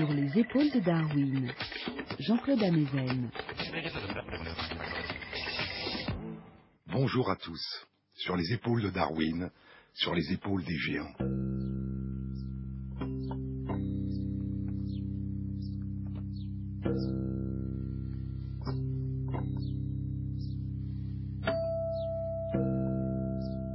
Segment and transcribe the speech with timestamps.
[0.00, 1.52] Sur les épaules de Darwin,
[2.20, 3.30] Jean-Claude Amezen.
[6.86, 7.60] Bonjour à tous.
[8.14, 9.50] Sur les épaules de Darwin,
[9.92, 11.12] sur les épaules des géants.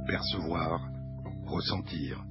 [0.08, 0.90] Percevoir,
[1.44, 2.24] ressentir,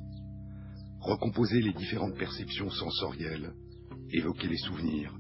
[0.99, 3.54] recomposer les différentes perceptions sensorielles,
[4.11, 5.13] évoquer les souvenirs,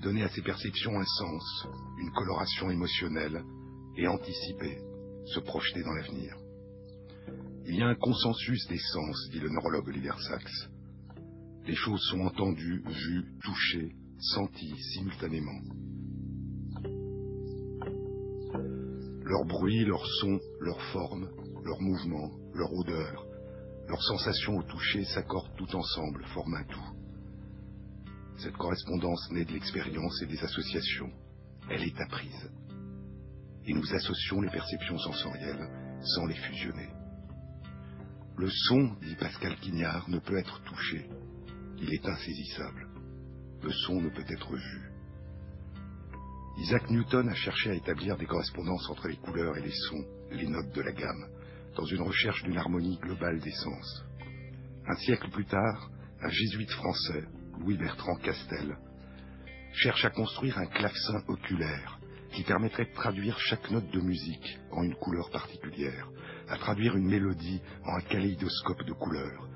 [0.00, 1.66] donner à ces perceptions un sens,
[2.00, 3.42] une coloration émotionnelle,
[3.96, 4.78] et anticiper,
[5.26, 6.36] se projeter dans l'avenir.
[7.66, 10.70] Il y a un consensus des sens, dit le neurologue Oliver Sacks.
[11.66, 15.60] Les choses sont entendues, vues, touchées, senties simultanément.
[19.24, 21.28] Leur bruit, leur son, leur forme,
[21.64, 23.26] leur mouvement, leur odeur,
[23.88, 27.01] leurs sensations au toucher s'accordent tout ensemble, forment un tout.
[28.38, 31.10] Cette correspondance naît de l'expérience et des associations.
[31.70, 32.50] Elle est apprise.
[33.66, 35.68] Et nous associons les perceptions sensorielles
[36.02, 36.88] sans les fusionner.
[38.36, 41.08] Le son, dit Pascal Quignard, ne peut être touché.
[41.78, 42.88] Il est insaisissable.
[43.62, 44.90] Le son ne peut être vu.
[46.58, 50.46] Isaac Newton a cherché à établir des correspondances entre les couleurs et les sons, les
[50.46, 51.26] notes de la gamme,
[51.76, 54.04] dans une recherche d'une harmonie globale des sens.
[54.86, 57.24] Un siècle plus tard, un jésuite français,
[57.62, 58.76] Louis Bertrand Castel,
[59.72, 62.00] cherche à construire un clavecin oculaire
[62.32, 66.08] qui permettrait de traduire chaque note de musique en une couleur particulière,
[66.48, 69.48] à traduire une mélodie en un kaléidoscope de couleurs.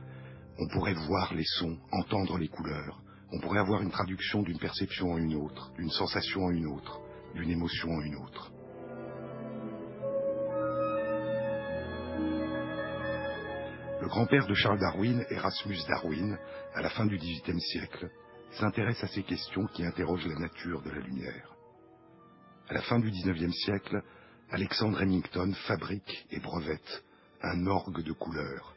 [0.56, 3.02] On pourrait voir les sons, entendre les couleurs,
[3.32, 7.00] on pourrait avoir une traduction d'une perception en une autre, d'une sensation en une autre,
[7.34, 8.52] d'une émotion en une autre.
[14.06, 16.38] Le grand-père de Charles Darwin, Erasmus Darwin,
[16.74, 18.08] à la fin du XVIIIe siècle,
[18.52, 21.56] s'intéresse à ces questions qui interrogent la nature de la lumière.
[22.68, 24.00] À la fin du XIXe siècle,
[24.50, 27.02] Alexandre Remington fabrique et brevette
[27.42, 28.76] un orgue de couleurs.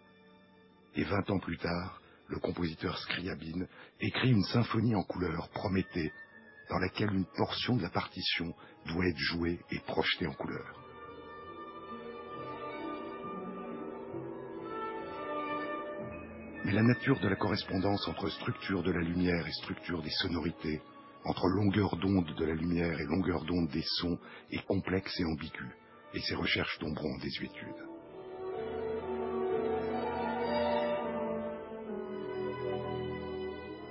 [0.96, 3.68] Et vingt ans plus tard, le compositeur Scriabine
[4.02, 6.12] écrit une symphonie en couleurs, Prométhée,
[6.72, 8.52] dans laquelle une portion de la partition
[8.88, 10.79] doit être jouée et projetée en couleurs.
[16.66, 20.82] Mais la nature de la correspondance entre structure de la lumière et structure des sonorités,
[21.24, 24.20] entre longueur d'onde de la lumière et longueur d'onde des sons,
[24.52, 25.72] est complexe et ambiguë,
[26.14, 27.68] et ces recherches tomberont en désuétude.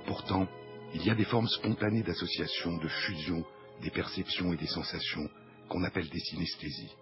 [0.07, 0.47] Pourtant,
[0.95, 3.45] il y a des formes spontanées d'association, de fusion
[3.83, 5.29] des perceptions et des sensations
[5.69, 6.97] qu'on appelle des synesthésies.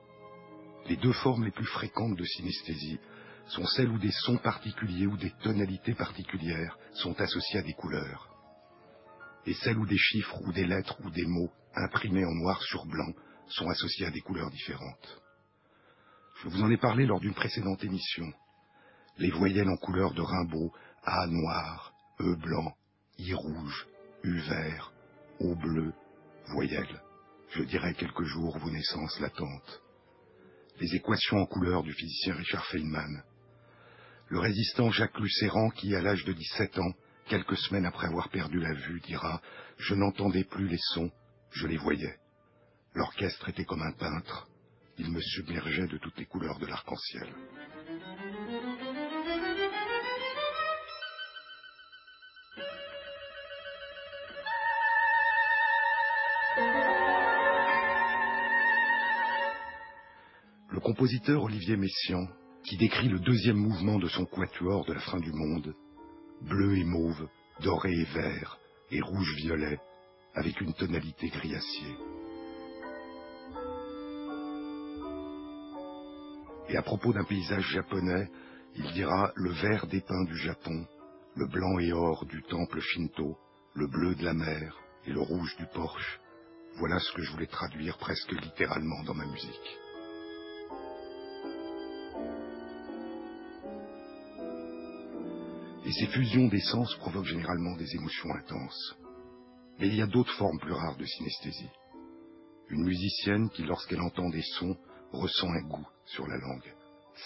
[0.88, 3.00] Les deux formes les plus fréquentes de synesthésie
[3.48, 8.28] sont celles où des sons particuliers ou des tonalités particulières sont associés à des couleurs,
[9.46, 12.84] et celles où des chiffres ou des lettres ou des mots imprimés en noir sur
[12.86, 13.12] blanc
[13.48, 15.22] sont associés à des couleurs différentes.
[16.42, 18.30] Je vous en ai parlé lors d'une précédente émission.
[19.18, 20.72] Les voyelles en couleur de Rimbaud,
[21.04, 22.74] A noir, E blanc,
[23.18, 23.86] I rouge,
[24.24, 24.92] U vert,
[25.40, 25.92] O bleu,
[26.48, 27.02] voyelles.
[27.50, 29.82] Je dirai quelques jours vos naissances latentes.
[30.80, 33.22] Les équations en couleur du physicien Richard Feynman,
[34.28, 36.92] le résistant Jacques Lucéran, qui, à l'âge de 17 ans,
[37.28, 39.40] quelques semaines après avoir perdu la vue, dira
[39.78, 41.10] «Je n'entendais plus les sons,
[41.52, 42.16] je les voyais.
[42.94, 44.48] L'orchestre était comme un peintre,
[44.98, 47.28] il me submergeait de toutes les couleurs de l'arc-en-ciel.»
[60.68, 62.26] Le compositeur Olivier Messiaen
[62.66, 65.72] qui décrit le deuxième mouvement de son quatuor de la fin du monde,
[66.42, 67.28] bleu et mauve,
[67.62, 68.58] doré et vert,
[68.90, 69.78] et rouge-violet,
[70.34, 71.96] avec une tonalité gris-acier.
[76.68, 78.28] Et à propos d'un paysage japonais,
[78.74, 80.86] il dira le vert des pins du Japon,
[81.36, 83.36] le blanc et or du temple Shinto,
[83.74, 84.76] le bleu de la mer
[85.06, 86.20] et le rouge du porche.
[86.78, 89.78] Voilà ce que je voulais traduire presque littéralement dans ma musique.
[95.86, 98.96] Et ces fusions d'essence provoquent généralement des émotions intenses.
[99.78, 101.70] Mais il y a d'autres formes plus rares de synesthésie.
[102.70, 104.76] Une musicienne qui, lorsqu'elle entend des sons,
[105.12, 106.74] ressent un goût sur la langue,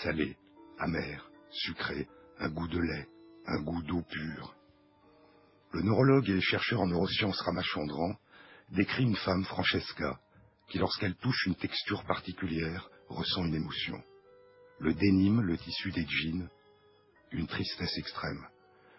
[0.02, 0.36] salé,
[0.78, 2.06] amer, sucré,
[2.38, 3.08] un goût de lait,
[3.46, 4.54] un goût d'eau pure.
[5.72, 8.14] Le neurologue et chercheur en neurosciences Ramachandran
[8.72, 10.20] décrit une femme, Francesca,
[10.68, 14.02] qui, lorsqu'elle touche une texture particulière, ressent une émotion.
[14.80, 16.50] Le dénime, le tissu des jeans,
[17.32, 18.46] une tristesse extrême,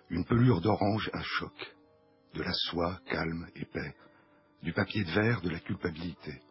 [0.10, 1.75] une pelure d'orange, un choc.
[2.33, 3.94] de la soie calme et paix,
[4.63, 6.42] du papier de verre de la culpabilité,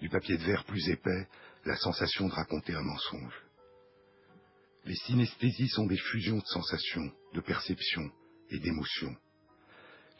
[0.00, 1.28] du papier de verre plus épais,
[1.66, 3.42] la sensation de raconter un mensonge.
[4.86, 8.10] Les synesthésies sont des fusions de sensations, de perceptions
[8.50, 9.14] et d'émotions.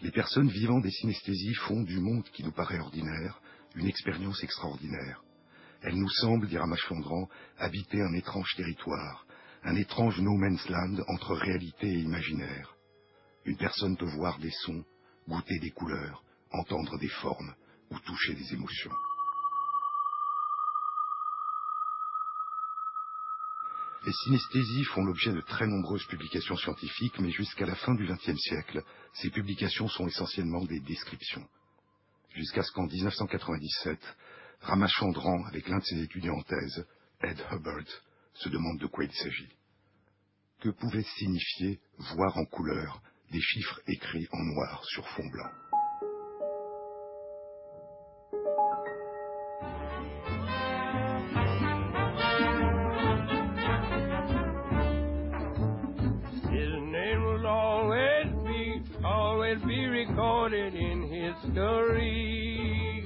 [0.02, 3.40] Les personnes vivant des synesthésies font du monde qui nous paraît ordinaire
[3.76, 5.22] une expérience extraordinaire.
[5.82, 7.28] Elles nous semblent, dit Ramachandran,
[7.58, 9.26] habiter un étrange territoire,
[9.64, 12.75] un étrange no man's land entre réalité et imaginaire.
[13.44, 14.84] Une personne peut voir des sons,
[15.28, 17.55] goûter des couleurs, entendre des formes
[17.90, 18.93] ou toucher des émotions.
[24.06, 28.38] Les synesthésies font l'objet de très nombreuses publications scientifiques, mais jusqu'à la fin du XXe
[28.38, 28.82] siècle,
[29.12, 31.46] ces publications sont essentiellement des descriptions.
[32.34, 33.99] Jusqu'à ce qu'en 1997,
[34.61, 36.87] Ramachandran, avec l'un de ses étudiants en thèse,
[37.22, 37.84] Ed Hubbard,
[38.38, 39.49] se demande de quoi il s'agit.
[40.61, 41.81] Que pouvait signifier
[42.17, 43.00] voir en couleur
[43.31, 45.50] des chiffres écrits en noir sur fond blanc
[60.08, 63.05] recorded in history.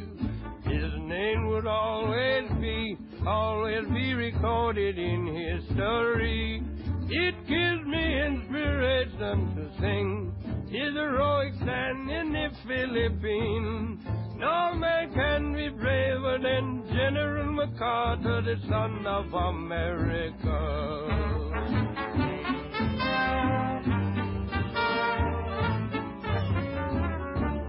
[0.65, 2.97] His name would always be,
[3.27, 6.63] always be recorded in history.
[7.09, 10.33] It gives me inspiration to sing
[10.71, 14.01] his heroic stand in the Philippines.
[14.37, 20.59] No man can be braver than General MacArthur, the son of America.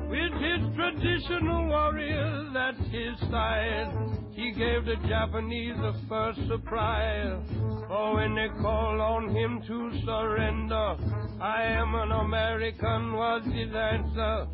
[0.10, 4.23] With his traditional warrior, that's his style.
[4.36, 7.40] He gave the Japanese the first surprise.
[7.88, 10.96] For when they called on him to surrender,
[11.40, 14.48] I am an American was his answer.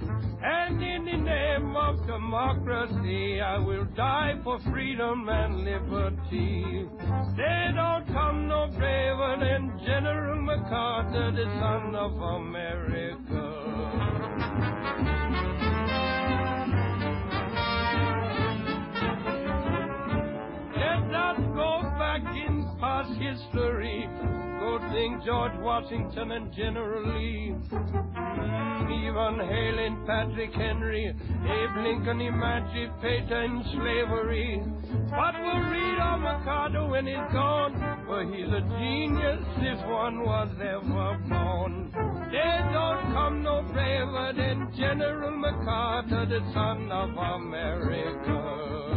[0.43, 6.85] And in the name of democracy, I will die for freedom and liberty.
[7.37, 13.68] They don't come no braver than General MacArthur, the son of America.
[22.79, 24.07] Past history.
[24.59, 27.55] Good thing George Washington and General Lee.
[28.89, 34.61] Even hailing Patrick Henry, Abe Lincoln emancipating slavery.
[35.09, 38.05] What will read on MacArthur when he's gone?
[38.07, 41.91] Well, he's a genius if one was ever born.
[42.31, 48.88] They don't come no braver than General MacArthur, the son of America.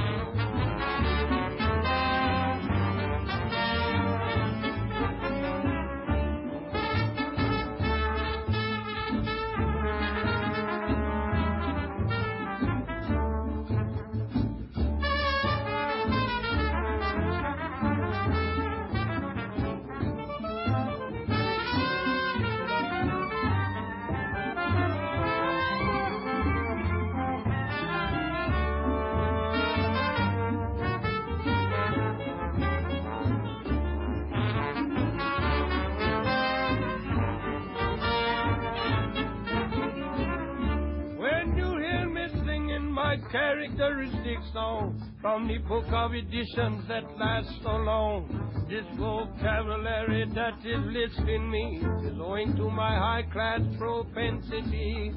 [43.53, 48.25] Characteristic song from the book of editions that last so long.
[48.67, 55.13] This vocabulary that is listening me is owing to my high class propensity.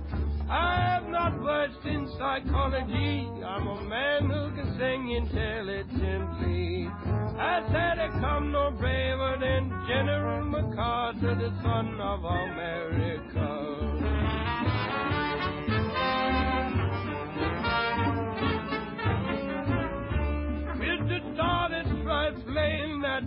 [0.49, 3.29] I have not versed in psychology.
[3.45, 6.89] I'm a man who can sing intelligently.
[7.39, 13.94] I said I come no braver than General MacArthur, the son of America.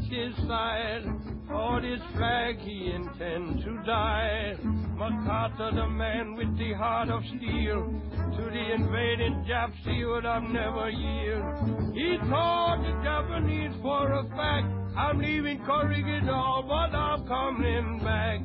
[0.09, 1.05] His side.
[1.49, 4.57] For this flag he intends to die.
[4.97, 7.89] MacArthur, the man with the heart of steel,
[8.37, 11.95] to the invading Japs he would have never yield.
[11.95, 18.41] He told the Japanese for a fact, I'm leaving Corregidor, but I'm coming back.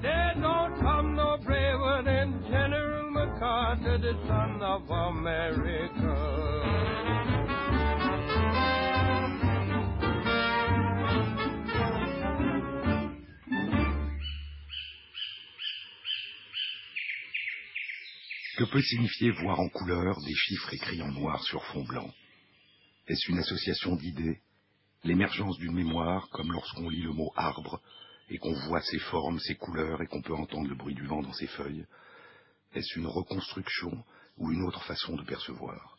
[0.00, 6.87] There don't come no braver than General MacArthur, the son of America.
[18.58, 22.12] Que peut signifier voir en couleur des chiffres écrits en noir sur fond blanc.
[23.06, 24.40] Est-ce une association d'idées
[25.04, 27.80] L'émergence d'une mémoire, comme lorsqu'on lit le mot arbre
[28.28, 31.22] et qu'on voit ses formes, ses couleurs et qu'on peut entendre le bruit du vent
[31.22, 31.86] dans ses feuilles?
[32.74, 34.04] Est-ce une reconstruction
[34.38, 35.96] ou une autre façon de percevoir?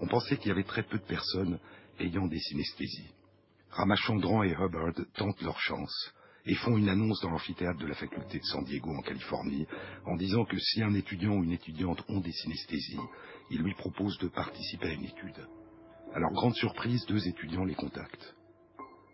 [0.00, 1.60] On pensait qu'il y avait très peu de personnes
[2.00, 3.10] ayant des synesthésies.
[3.68, 6.14] Ramachandran et Hubbard tentent leur chance
[6.44, 9.66] et font une annonce dans l'amphithéâtre de la faculté de San Diego en Californie
[10.06, 12.98] en disant que si un étudiant ou une étudiante ont des synesthésies,
[13.50, 15.46] ils lui proposent de participer à une étude.
[16.14, 18.34] Alors, grande surprise, deux étudiants les contactent.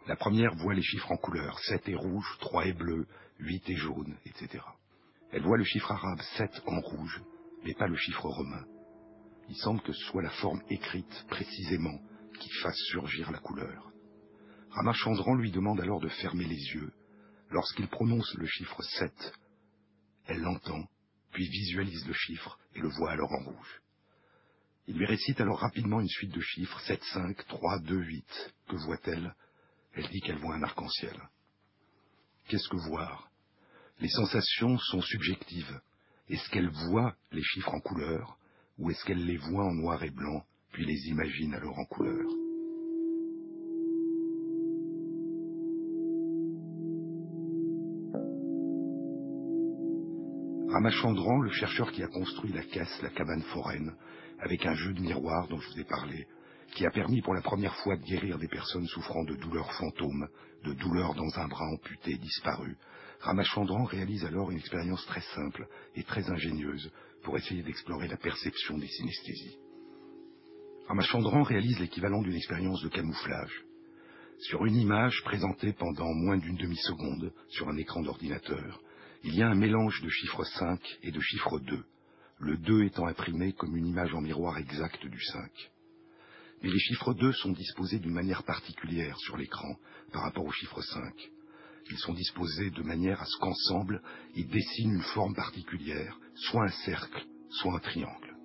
[0.06, 3.06] La première voit les chiffres en couleur, 7 et rouge, 3 et bleu,
[3.40, 4.64] 8 et jaune, etc.
[5.30, 7.22] Elle voit le chiffre arabe 7 en rouge,
[7.64, 8.64] mais pas le chiffre romain.
[9.50, 11.98] Il semble que ce soit la forme écrite précisément
[12.40, 13.92] qui fasse surgir la couleur.
[14.70, 16.92] Ramachandran lui demande alors de fermer les yeux.
[17.50, 19.32] Lorsqu'il prononce le chiffre 7,
[20.26, 20.84] elle l'entend,
[21.32, 23.80] puis visualise le chiffre et le voit alors en rouge.
[24.86, 28.54] Il lui récite alors rapidement une suite de chiffres, 7, 5, 3, 2, 8.
[28.68, 29.34] Que voit-elle?
[29.94, 31.16] Elle dit qu'elle voit un arc-en-ciel.
[32.48, 33.30] Qu'est-ce que voir?
[34.00, 35.80] Les sensations sont subjectives.
[36.28, 38.38] Est-ce qu'elle voit les chiffres en couleur
[38.78, 42.47] ou est-ce qu'elle les voit en noir et blanc, puis les imagine alors en couleur?
[50.70, 53.94] Ramachandran, le chercheur qui a construit la caisse, la cabane foraine,
[54.38, 56.26] avec un jeu de miroir dont je vous ai parlé,
[56.74, 60.28] qui a permis pour la première fois de guérir des personnes souffrant de douleurs fantômes,
[60.64, 62.76] de douleurs dans un bras amputé disparu.
[63.20, 68.76] Ramachandran réalise alors une expérience très simple et très ingénieuse pour essayer d'explorer la perception
[68.76, 69.56] des synesthésies.
[70.86, 73.64] Ramachandran réalise l'équivalent d'une expérience de camouflage.
[74.40, 78.80] Sur une image présentée pendant moins d'une demi-seconde sur un écran d'ordinateur,
[79.24, 81.84] il y a un mélange de chiffre 5 et de chiffre 2,
[82.38, 85.50] le 2 étant imprimé comme une image en miroir exacte du 5.
[86.62, 89.76] Mais les chiffres 2 sont disposés d'une manière particulière sur l'écran
[90.12, 91.12] par rapport au chiffre 5.
[91.90, 94.02] Ils sont disposés de manière à ce qu'ensemble,
[94.34, 98.36] ils dessinent une forme particulière, soit un cercle, soit un triangle.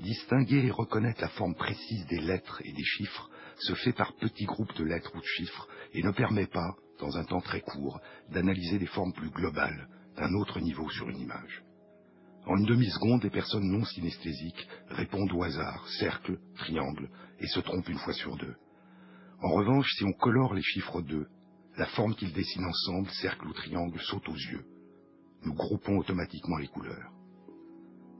[0.00, 4.44] Distinguer et reconnaître la forme précise des lettres et des chiffres se fait par petits
[4.44, 8.00] groupes de lettres ou de chiffres et ne permet pas, dans un temps très court,
[8.30, 11.62] d'analyser des formes plus globales d'un autre niveau sur une image.
[12.46, 17.10] En une demi-seconde, les personnes non synesthésiques répondent au hasard, cercle, triangle,
[17.40, 18.54] et se trompent une fois sur deux.
[19.42, 21.26] En revanche, si on colore les chiffres 2,
[21.76, 24.64] la forme qu'ils dessinent ensemble, cercle ou triangle, saute aux yeux.
[25.42, 27.12] Nous groupons automatiquement les couleurs.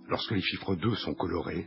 [0.09, 1.67] Lorsque les chiffres 2 sont colorés,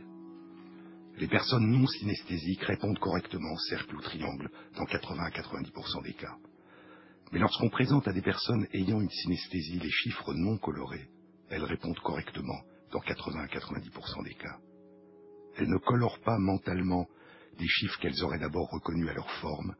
[1.18, 6.36] les personnes non synesthésiques répondent correctement, cercle ou triangle, dans 80 à 90% des cas.
[7.32, 11.08] Mais lorsqu'on présente à des personnes ayant une synesthésie les chiffres non colorés,
[11.48, 12.60] elles répondent correctement
[12.92, 14.58] dans 80 à 90% des cas.
[15.56, 17.08] Elles ne colorent pas mentalement
[17.58, 19.74] des chiffres qu'elles auraient d'abord reconnus à leur forme,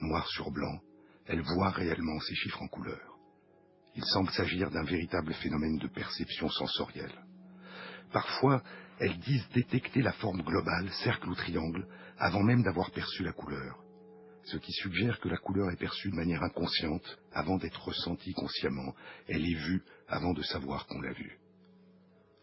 [0.00, 0.80] noir sur blanc,
[1.26, 3.18] elles voient réellement ces chiffres en couleur.
[3.96, 7.24] Il semble s'agir d'un véritable phénomène de perception sensorielle.
[8.12, 8.62] Parfois,
[8.98, 11.86] elles disent détecter la forme globale, cercle ou triangle,
[12.18, 13.83] avant même d'avoir perçu la couleur,
[14.44, 18.94] ce qui suggère que la couleur est perçue de manière inconsciente avant d'être ressentie consciemment.
[19.28, 21.38] Elle est vue avant de savoir qu'on l'a vue.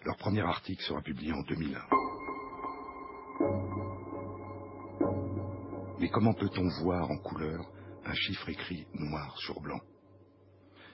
[0.04, 1.82] Leur premier article sera publié en 2001.
[6.00, 7.72] Mais comment peut-on voir en couleur
[8.06, 9.80] un chiffre écrit noir sur blanc?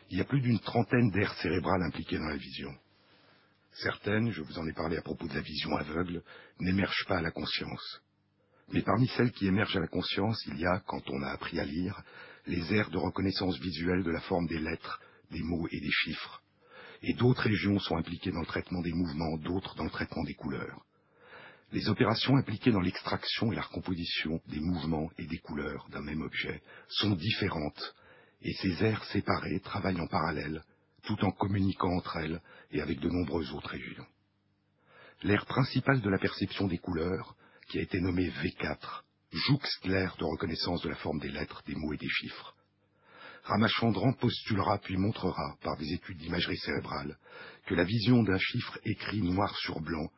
[0.10, 2.74] Il y a plus d'une trentaine d'aires cérébrales impliquées dans la vision.
[3.72, 6.24] Certaines, je vous en ai parlé à propos de la vision aveugle,
[6.60, 8.02] n'émergent pas à la conscience.
[8.74, 11.60] Mais parmi celles qui émergent à la conscience, il y a, quand on a appris
[11.60, 12.02] à lire,
[12.46, 16.42] les aires de reconnaissance visuelle de la forme des lettres, des mots et des chiffres.
[17.04, 20.34] Et d'autres régions sont impliquées dans le traitement des mouvements, d'autres dans le traitement des
[20.34, 20.84] couleurs.
[21.72, 26.22] Les opérations impliquées dans l'extraction et la recomposition des mouvements et des couleurs d'un même
[26.22, 27.96] objet sont différentes,
[28.42, 30.64] et ces aires séparées travaillent en parallèle,
[31.04, 34.06] tout en communiquant entre elles et avec de nombreuses autres régions.
[35.24, 37.36] L'aire principale de la perception des couleurs,
[37.68, 41.76] qui a été nommée V4, jouxte l'aire de reconnaissance de la forme des lettres, des
[41.76, 42.56] mots et des chiffres.
[43.44, 47.18] Ramachandran postulera puis montrera, par des études d'imagerie cérébrale,
[47.66, 50.10] que la vision d'un chiffre écrit noir sur blanc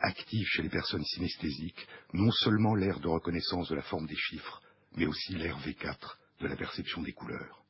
[0.00, 4.60] active chez les personnes synesthésiques non seulement l'aire de reconnaissance de la forme des chiffres,
[4.96, 7.62] mais aussi l'aire V4 de la perception des couleurs.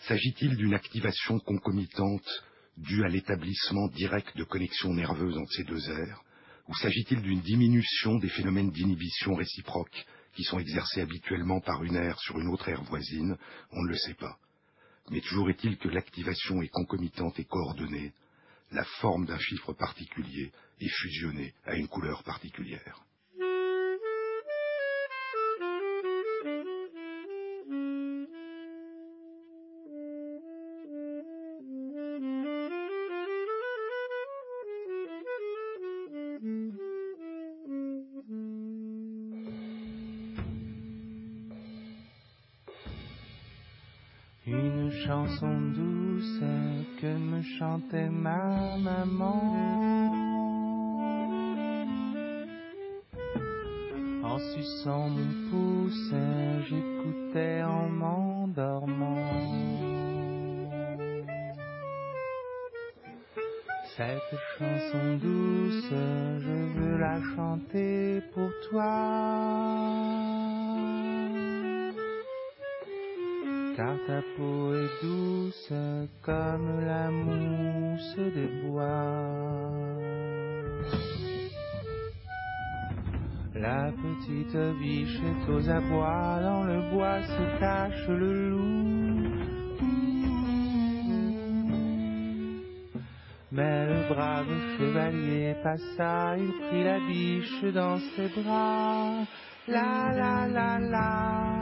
[0.00, 2.28] S'agit-il d'une activation concomitante
[2.76, 6.22] due à l'établissement direct de connexions nerveuses entre ces deux aires,
[6.68, 12.18] ou s'agit-il d'une diminution des phénomènes d'inhibition réciproque qui sont exercés habituellement par une aire
[12.20, 13.36] sur une autre aire voisine?
[13.72, 14.38] On ne le sait pas.
[15.10, 18.12] Mais toujours est-il que l'activation est concomitante et coordonnée,
[18.70, 23.02] la forme d'un chiffre particulier est fusionnée à une couleur particulière.
[47.58, 49.42] Chantait ma maman.
[54.22, 56.14] En suçant mon pouce,
[56.68, 59.16] j'écoutais en m'endormant.
[63.96, 70.07] Cette chanson douce, je veux la chanter pour toi.
[73.78, 75.72] Car ta peau est douce
[76.22, 79.22] comme la mousse des bois.
[83.54, 89.46] La petite biche est aux abois, dans le bois se cache le loup.
[93.52, 99.24] Mais le brave chevalier passa, il prit la biche dans ses bras.
[99.68, 101.57] La la la la.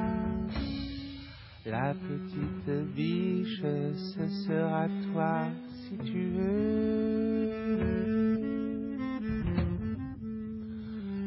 [1.78, 5.42] La petite biche, ce sera toi
[5.82, 7.50] si tu veux.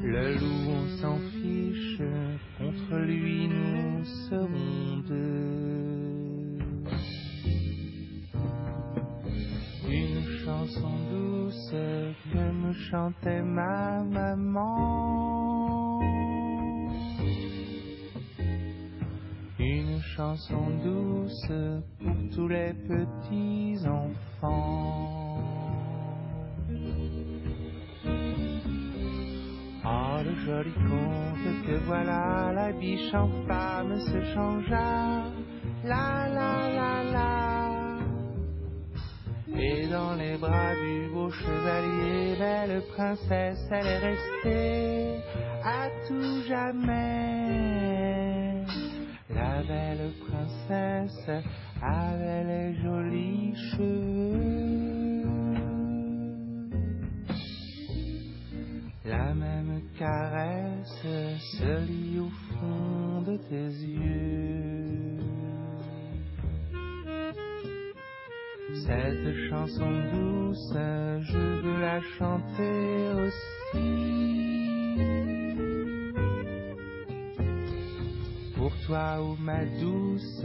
[0.03, 2.01] Le loup, on s'en fiche,
[2.57, 6.57] contre lui nous serons deux.
[9.87, 11.75] Une chanson douce
[12.33, 14.78] que me chantait ma maman.
[20.19, 21.47] Chanson douce
[21.97, 25.37] pour tous les petits enfants.
[29.85, 35.23] Oh, le joli conte que voilà, la biche en femme se changea.
[35.85, 37.99] La la la la.
[39.57, 45.21] Et dans les bras du beau chevalier, belle princesse, elle est restée
[45.63, 47.38] à tout jamais.
[49.39, 51.29] La belle princesse
[51.81, 55.23] avait les jolis cheveux.
[59.05, 65.19] La même caresse se lit au fond de tes yeux.
[68.85, 72.89] Cette chanson douce, je veux la chanter
[73.23, 74.38] aussi.
[78.89, 80.43] Toi, oh ma douce,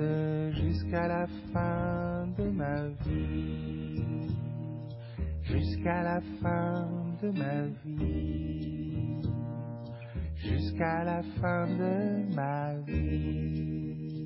[0.52, 4.36] jusqu'à la fin de ma vie.
[5.44, 9.22] Jusqu'à la fin de ma vie.
[10.36, 14.20] Jusqu'à la fin de ma vie.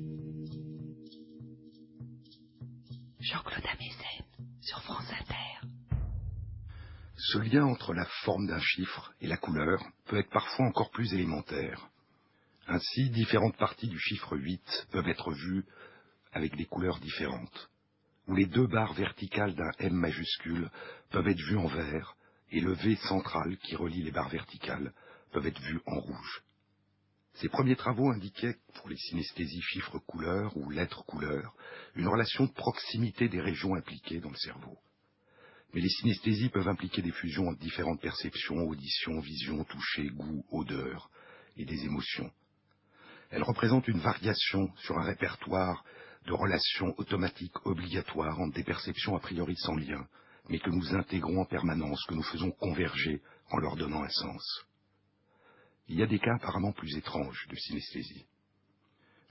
[3.21, 4.25] Jean-Claude Amezen
[4.59, 5.69] sur France Inter.
[7.15, 11.13] Ce lien entre la forme d'un chiffre et la couleur peut être parfois encore plus
[11.13, 11.89] élémentaire.
[12.71, 15.65] Ainsi, différentes parties du chiffre 8 peuvent être vues
[16.31, 17.71] avec des couleurs différentes,
[18.27, 20.69] ou les deux barres verticales d'un M majuscule
[21.09, 22.15] peuvent être vues en vert,
[22.51, 24.93] et le V central qui relie les barres verticales
[25.31, 26.43] peuvent être vues en rouge.
[27.33, 31.55] Ces premiers travaux indiquaient, pour les synesthésies chiffres-couleurs ou lettres-couleurs,
[31.95, 34.77] une relation de proximité des régions impliquées dans le cerveau.
[35.73, 41.09] Mais les synesthésies peuvent impliquer des fusions entre différentes perceptions, audition, vision, toucher, goût, odeur
[41.57, 42.31] et des émotions.
[43.29, 45.83] Elles représentent une variation sur un répertoire
[46.25, 50.07] de relations automatiques obligatoires entre des perceptions a priori sans lien,
[50.49, 54.65] mais que nous intégrons en permanence, que nous faisons converger en leur donnant un sens.
[55.87, 58.25] Il y a des cas apparemment plus étranges de synesthésie.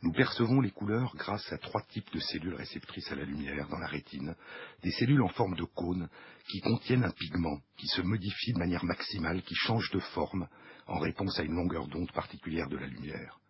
[0.03, 3.79] Nous percevons les couleurs grâce à trois types de cellules réceptrices à la lumière dans
[3.79, 4.37] la rétine,
[4.85, 6.09] des cellules en forme de cône
[6.49, 10.49] qui contiennent un pigment qui se modifie de manière maximale, qui change de forme
[10.87, 13.41] en réponse à une longueur d'onde particulière de la lumière.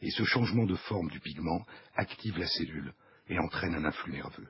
[0.00, 2.92] Et ce changement de forme du pigment active la cellule
[3.28, 4.48] et entraîne un influx nerveux.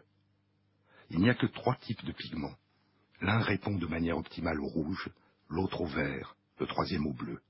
[1.11, 2.57] Il n'y a que trois types de pigments.
[3.21, 5.09] L'un répond de manière optimale au rouge,
[5.49, 7.41] l'autre au vert, le troisième au bleu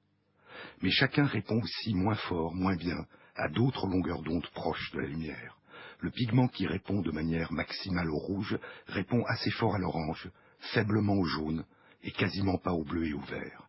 [0.83, 5.09] mais chacun répond aussi moins fort, moins bien, à d'autres longueurs d'onde proches de la
[5.09, 5.59] lumière.
[6.01, 10.31] Le pigment qui répond de manière maximale au rouge répond assez fort à l'orange,
[10.73, 11.65] faiblement au jaune,
[12.03, 13.66] et quasiment pas au bleu et au vert.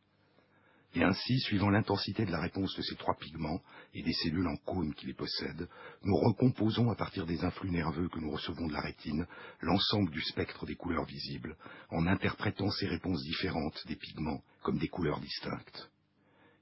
[0.97, 3.61] Et ainsi, suivant l'intensité de la réponse de ces trois pigments
[3.93, 5.69] et des cellules en cône qui les possèdent,
[6.01, 9.27] nous recomposons à partir des influx nerveux que nous recevons de la rétine
[9.61, 11.55] l'ensemble du spectre des couleurs visibles,
[11.91, 15.91] en interprétant ces réponses différentes des pigments comme des couleurs distinctes.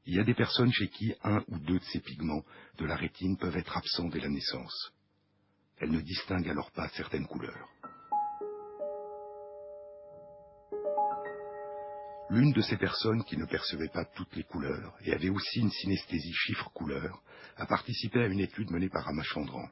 [0.05, 2.43] Il y a des personnes chez qui un ou deux de ces pigments
[2.77, 4.91] de la rétine peuvent être absents dès la naissance.
[5.77, 7.69] Elles ne distinguent alors pas certaines couleurs.
[12.29, 15.69] L'une de ces personnes qui ne percevait pas toutes les couleurs et avait aussi une
[15.69, 17.21] synesthésie chiffre-couleur
[17.57, 19.69] a participé à une étude menée par Ramachandran.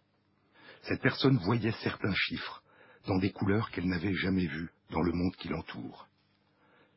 [0.83, 2.61] Cette personne voyait certains chiffres
[3.07, 6.07] dans des couleurs qu'elle n'avait jamais vues dans le monde qui l'entoure.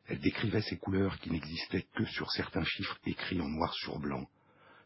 [0.05, 4.29] Elle décrivait ces couleurs qui n'existaient que sur certains chiffres écrits en noir sur blanc,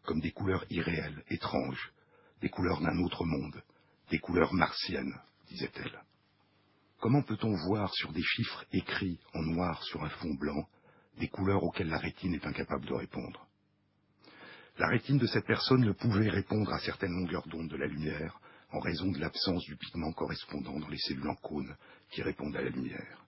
[0.05, 1.91] comme des couleurs irréelles, étranges,
[2.41, 3.61] des couleurs d'un autre monde,
[4.09, 6.01] des couleurs martiennes, disait-elle.
[7.01, 10.67] Comment peut-on voir sur des chiffres écrits en noir sur un fond blanc
[11.17, 13.47] des couleurs auxquelles la rétine est incapable de répondre?
[14.77, 18.39] La rétine de cette personne ne pouvait répondre à certaines longueurs d'onde de la lumière
[18.71, 21.75] en raison de l'absence du pigment correspondant dans les cellules en cône
[22.11, 23.25] qui répondent à la lumière.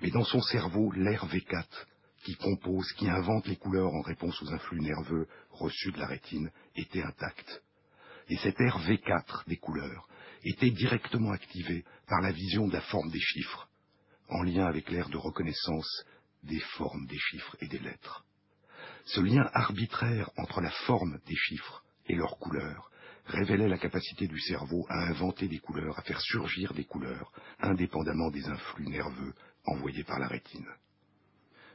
[0.00, 1.66] Mais dans son cerveau, l'air V4,
[2.22, 6.48] qui compose, qui invente les couleurs en réponse aux influx nerveux reçus de la rétine,
[6.76, 7.60] était intact.
[8.28, 10.06] Et cet air V4 des couleurs
[10.44, 13.68] était directement activé par la vision de la forme des chiffres,
[14.28, 16.04] en lien avec l'air de reconnaissance
[16.42, 18.24] des formes des chiffres et des lettres.
[19.06, 22.90] Ce lien arbitraire entre la forme des chiffres et leurs couleurs
[23.26, 28.30] révélait la capacité du cerveau à inventer des couleurs, à faire surgir des couleurs, indépendamment
[28.30, 29.34] des influx nerveux
[29.66, 30.68] envoyés par la rétine.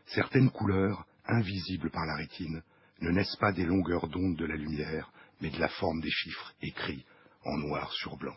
[0.07, 2.61] Certaines couleurs, invisibles par la rétine,
[3.01, 6.53] ne naissent pas des longueurs d'onde de la lumière, mais de la forme des chiffres
[6.61, 7.05] écrits
[7.45, 8.35] en noir sur blanc.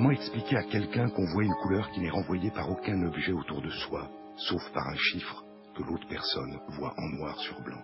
[0.00, 3.60] Comment expliquer à quelqu'un qu'on voit une couleur qui n'est renvoyée par aucun objet autour
[3.60, 5.44] de soi, sauf par un chiffre
[5.76, 7.82] que l'autre personne voit en noir sur blanc?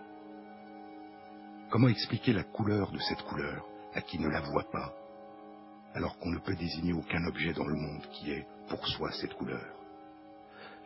[1.69, 4.95] Comment expliquer la couleur de cette couleur à qui ne la voit pas,
[5.93, 9.35] alors qu'on ne peut désigner aucun objet dans le monde qui est pour soi cette
[9.35, 9.75] couleur?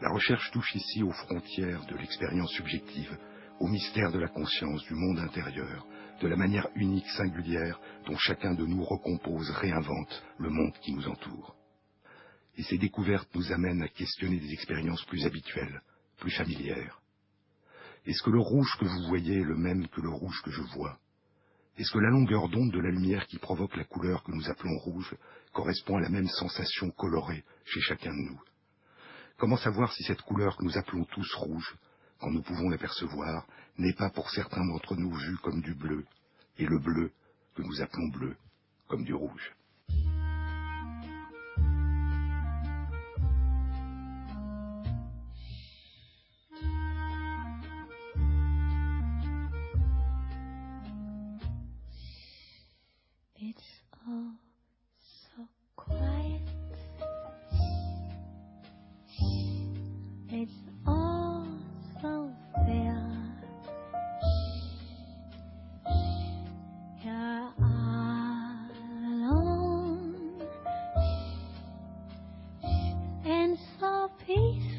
[0.02, 3.18] La recherche touche ici aux frontières de l'expérience subjective,
[3.62, 5.88] au mystère de la conscience, du monde intérieur,
[6.22, 11.08] de la manière unique, singulière, dont chacun de nous recompose, réinvente le monde qui nous
[11.08, 11.56] entoure.
[12.58, 15.82] Et ces découvertes nous amènent à questionner des expériences plus habituelles,
[16.20, 17.02] plus familières.
[18.06, 20.62] Est-ce que le rouge que vous voyez est le même que le rouge que je
[20.62, 21.00] vois?
[21.78, 24.78] Est-ce que la longueur d'onde de la lumière qui provoque la couleur que nous appelons
[24.80, 25.16] rouge
[25.54, 28.42] correspond à la même sensation colorée chez chacun de nous?
[29.38, 31.76] Comment savoir si cette couleur que nous appelons tous rouge,
[32.22, 33.46] quand nous pouvons l'apercevoir,
[33.78, 36.06] n'est pas pour certains d'entre nous vue comme du bleu,
[36.58, 37.12] et le bleu
[37.56, 38.38] que nous appelons bleu
[38.88, 39.52] comme du rouge
[74.26, 74.71] peace.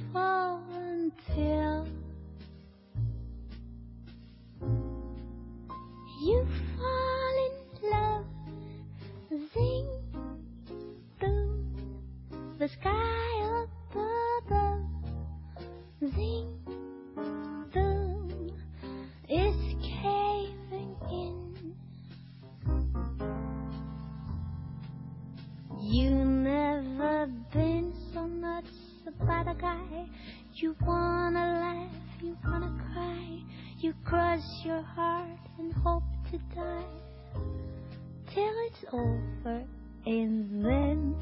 [39.12, 39.64] over
[40.06, 41.14] and then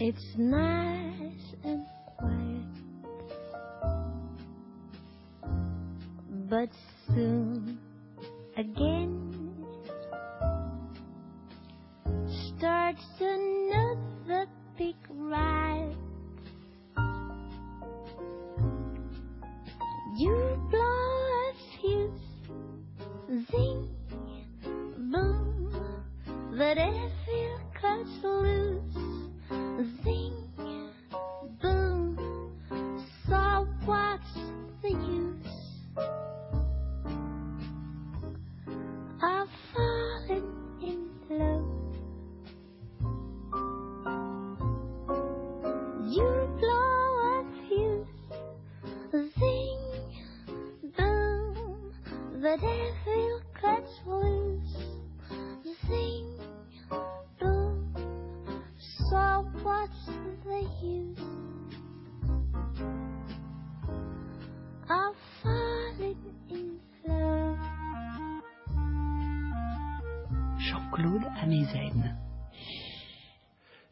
[0.00, 0.71] it's not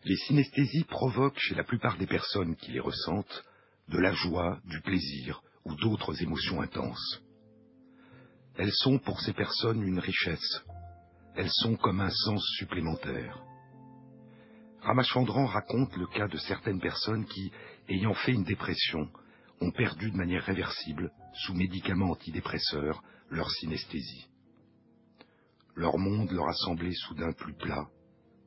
[0.04, 3.44] Les synesthésies provoquent chez la plupart des personnes qui les ressentent
[3.88, 7.22] de la joie, du plaisir ou d'autres émotions intenses.
[8.56, 10.62] Elles sont pour ces personnes une richesse.
[11.36, 13.42] Elles sont comme un sens supplémentaire.
[14.82, 17.52] Ramachandran raconte le cas de certaines personnes qui,
[17.88, 19.08] ayant fait une dépression,
[19.60, 24.28] ont perdu de manière réversible, sous médicaments antidépresseurs, leur synesthésie.
[25.74, 27.86] Leur monde leur a semblé soudain plus plat,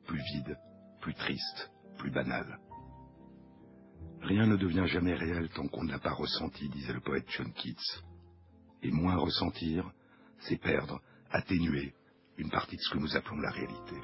[0.06, 0.58] plus vide,
[1.00, 2.58] plus triste, plus banal.
[4.22, 7.52] Rien ne devient jamais réel tant qu'on ne l'a pas ressenti, disait le poète John
[7.52, 8.02] Keats.
[8.84, 9.90] Et moins ressentir,
[10.40, 11.94] c'est perdre, atténuer
[12.36, 13.96] une partie de ce que nous appelons la réalité.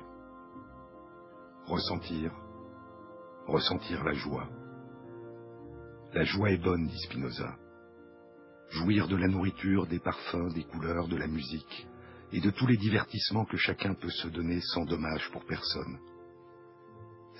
[1.66, 2.32] Ressentir,
[3.46, 4.48] ressentir la joie.
[6.14, 7.56] La joie est bonne, dit Spinoza.
[8.70, 11.86] Jouir de la nourriture, des parfums, des couleurs, de la musique,
[12.32, 15.98] et de tous les divertissements que chacun peut se donner sans dommage pour personne.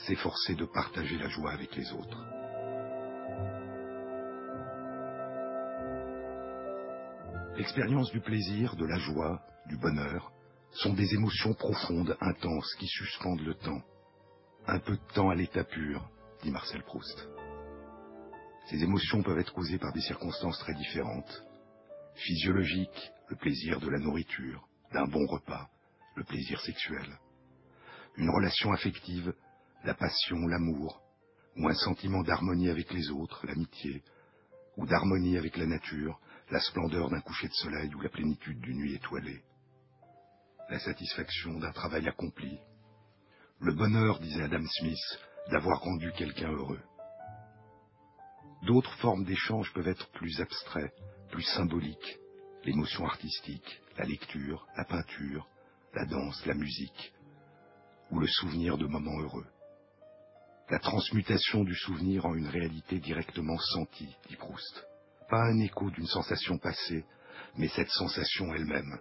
[0.06, 2.39] S'efforcer de partager la joie avec les autres.
[7.60, 10.32] L'expérience du plaisir, de la joie, du bonheur,
[10.72, 13.82] sont des émotions profondes, intenses, qui suspendent le temps.
[14.66, 16.08] Un peu de temps à l'état pur,
[16.42, 17.28] dit Marcel Proust.
[18.70, 21.44] Ces émotions peuvent être causées par des circonstances très différentes.
[22.14, 25.68] Physiologiques, le plaisir de la nourriture, d'un bon repas,
[26.16, 27.18] le plaisir sexuel.
[28.16, 29.34] Une relation affective,
[29.84, 31.02] la passion, l'amour,
[31.58, 34.02] ou un sentiment d'harmonie avec les autres, l'amitié,
[34.78, 36.18] ou d'harmonie avec la nature,
[36.50, 39.42] la splendeur d'un coucher de soleil ou la plénitude d'une nuit étoilée.
[40.68, 42.58] La satisfaction d'un travail accompli.
[43.60, 45.18] Le bonheur, disait Adam Smith,
[45.50, 46.80] d'avoir rendu quelqu'un heureux.
[48.62, 50.92] D'autres formes d'échange peuvent être plus abstraits,
[51.30, 52.18] plus symboliques,
[52.64, 55.48] l'émotion artistique, la lecture, la peinture,
[55.94, 57.12] la danse, la musique,
[58.10, 59.46] ou le souvenir de moments heureux.
[60.68, 64.89] La transmutation du souvenir en une réalité directement sentie, dit Proust.
[65.30, 67.04] Pas un écho d'une sensation passée,
[67.56, 68.98] mais cette sensation elle-même.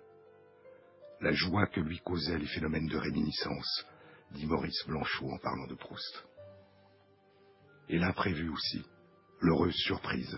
[1.22, 3.86] La joie que lui causaient les phénomènes de réminiscence,
[4.34, 6.28] dit Maurice Blanchot en parlant de Proust.
[7.90, 8.86] Et l'imprévu aussi,
[9.42, 10.38] l'heureuse surprise.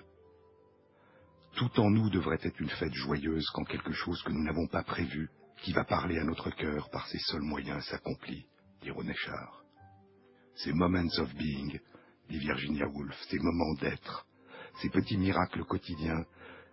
[1.57, 4.83] Tout en nous devrait être une fête joyeuse quand quelque chose que nous n'avons pas
[4.83, 5.29] prévu,
[5.61, 8.47] qui va parler à notre cœur par ses seuls moyens, s'accomplit,
[8.81, 9.65] dit René Char.
[10.55, 11.81] Ces moments of being,
[12.29, 14.25] dit Virginia Woolf, ces moments d'être,
[14.81, 16.25] ces petits miracles quotidiens,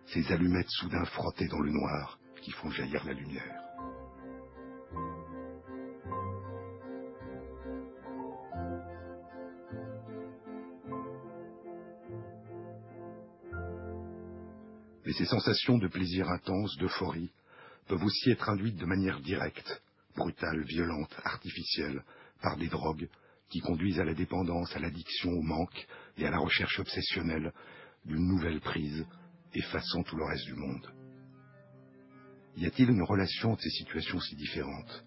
[0.07, 3.69] ces allumettes soudain frottées dans le noir qui font jaillir la lumière.
[15.05, 17.31] Mais ces sensations de plaisir intense, d'euphorie,
[17.87, 19.81] peuvent aussi être induites de manière directe,
[20.15, 22.03] brutale, violente, artificielle,
[22.41, 23.09] par des drogues
[23.49, 27.51] qui conduisent à la dépendance, à l'addiction, au manque et à la recherche obsessionnelle
[28.05, 29.05] d'une nouvelle prise,
[29.53, 30.93] effaçant tout le reste du monde.
[32.57, 35.05] Y a-t-il une relation de ces situations si différentes?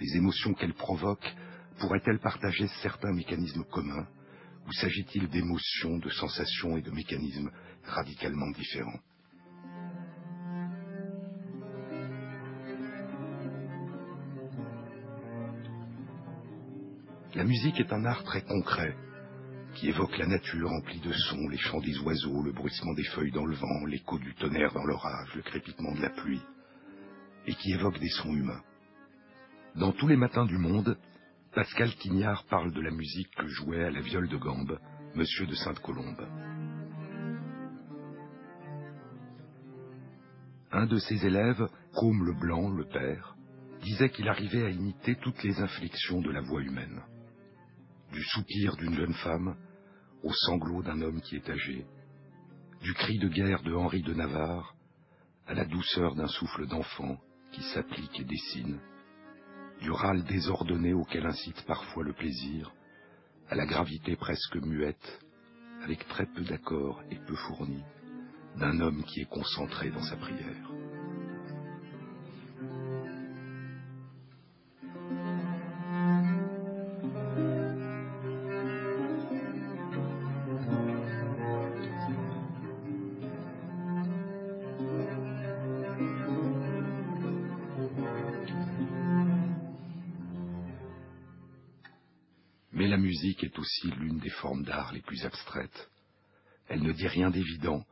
[0.00, 1.34] Les émotions qu'elles provoquent
[1.78, 4.08] pourraient-elles partager certains mécanismes communs
[4.66, 7.50] ou s'agit-il d'émotions, de sensations et de mécanismes
[7.84, 9.00] radicalement différents?
[17.34, 18.96] La musique est un art très concret,
[19.78, 23.30] qui évoque la nature remplie de sons, les chants des oiseaux, le bruissement des feuilles
[23.30, 26.42] dans le vent, l'écho du tonnerre dans l'orage, le crépitement de la pluie,
[27.46, 28.62] et qui évoque des sons humains.
[29.76, 30.98] Dans tous les matins du monde,
[31.54, 34.80] Pascal Quignard parle de la musique que jouait à la viole de gambe
[35.14, 36.26] Monsieur de Sainte-Colombe.
[40.72, 43.36] Un de ses élèves, Côme le Blanc, le père,
[43.82, 47.00] disait qu'il arrivait à imiter toutes les inflexions de la voix humaine
[48.12, 49.54] du soupir d'une jeune femme
[50.22, 51.86] au sanglot d'un homme qui est âgé,
[52.82, 54.74] du cri de guerre de Henri de Navarre
[55.46, 57.16] à la douceur d'un souffle d'enfant
[57.52, 58.80] qui s'applique et dessine,
[59.80, 62.72] du râle désordonné auquel incite parfois le plaisir,
[63.48, 65.20] à la gravité presque muette,
[65.82, 67.84] avec très peu d'accords et peu fournis,
[68.56, 70.70] d'un homme qui est concentré dans sa prière.
[92.82, 95.90] Est aussi l'une des formes d'art les plus abstraites.
[96.68, 97.84] Elle ne dit rien d'évident,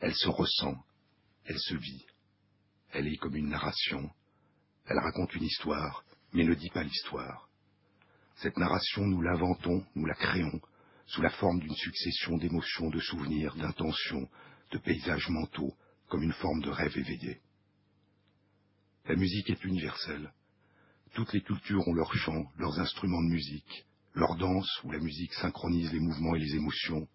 [0.00, 0.76] elle se ressent,
[1.44, 2.06] elle se vit.
[2.92, 4.10] Elle est comme une narration,
[4.86, 7.48] elle raconte une histoire, mais ne dit pas l'histoire.
[8.36, 10.60] Cette narration, nous l'inventons, nous la créons,
[11.06, 14.28] sous la forme d'une succession d'émotions, de souvenirs, d'intentions,
[14.72, 15.74] de paysages mentaux,
[16.08, 17.40] comme une forme de rêve éveillé.
[19.06, 20.32] La musique est universelle.
[21.14, 25.34] Toutes les cultures ont leurs chants, leurs instruments de musique, leur danse où la musique
[25.34, 27.06] synchronise les mouvements et les émotions,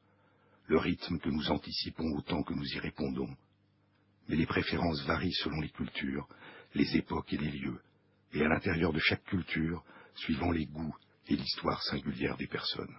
[0.67, 3.35] le rythme que nous anticipons autant que nous y répondons.
[4.29, 6.29] Mais les préférences varient selon les cultures,
[6.75, 7.81] les époques et les lieux,
[8.33, 9.83] et à l'intérieur de chaque culture,
[10.13, 10.95] suivant les goûts
[11.27, 12.95] et l'histoire singulière des personnes.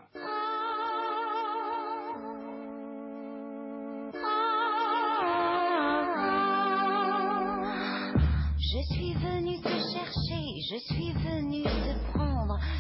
[8.59, 12.22] Je suis venu te chercher, je suis venu te prendre,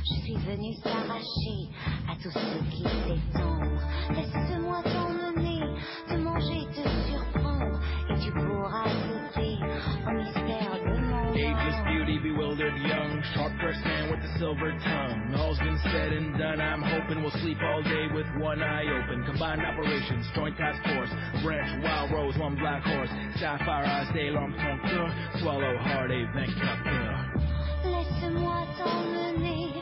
[0.04, 1.68] je suis venu s'arracher
[2.08, 2.84] à tout ce qui.
[4.14, 5.62] Laisse-moi t'emmener,
[6.08, 9.58] te manger, te surprendre, et tu pourras goûter
[10.06, 15.34] au mystère de mon Ageless beauty, bewildered young, sharp dressed man with a silver tongue.
[15.34, 16.60] All's been said and done.
[16.60, 19.24] I'm hoping we'll sleep all day with one eye open.
[19.24, 21.10] Combined operations, joint task force,
[21.42, 23.08] branch, wild rose, one black horse.
[23.40, 24.52] Sapphire eyes, day long.
[25.40, 27.32] Swallow hard, a vainqueur.
[27.84, 29.81] Laisse-moi t'emmener,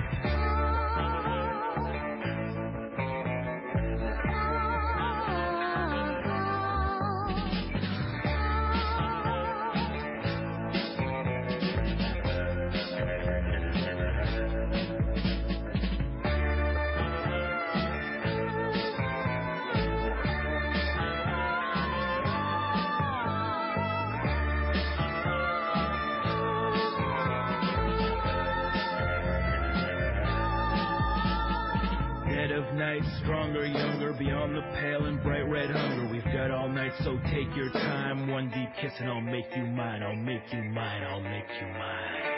[33.51, 36.09] stronger, younger, beyond the pale and bright red hunger.
[36.11, 38.29] We've got all night, so take your time.
[38.29, 40.03] One deep kiss and I'll make you mine.
[40.03, 41.03] I'll make you mine.
[41.03, 42.30] I'll make you mine.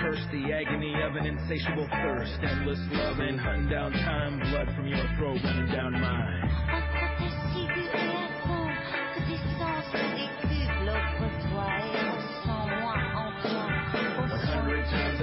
[0.00, 2.38] Curse, the agony of an insatiable thirst.
[2.42, 6.40] Endless loving, hunting down time, blood from your throat running down mine.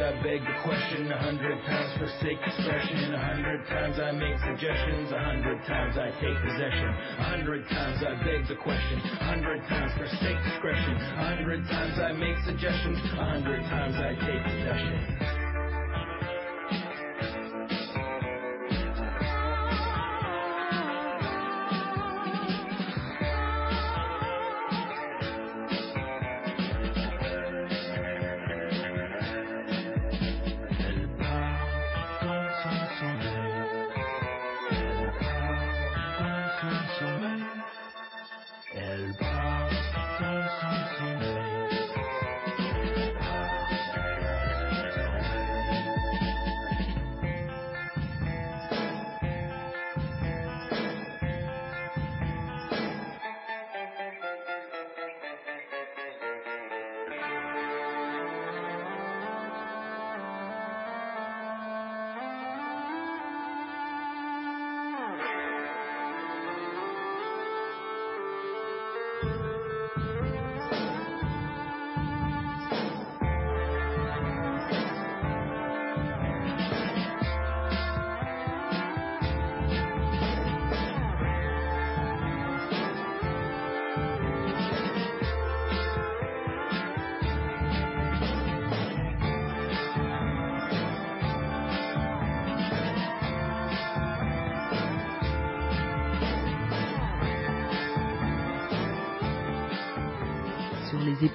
[0.07, 5.11] I beg the question, a hundred times forsake discretion, a hundred times I make suggestions,
[5.11, 6.87] a hundred times I take possession,
[7.19, 11.99] a hundred times I beg the question, a hundred times forsake discretion, a hundred times
[11.99, 15.36] I make suggestions, a hundred times I take possession.